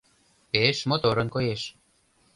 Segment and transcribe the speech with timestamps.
[0.51, 1.61] Пеш моторын коеш!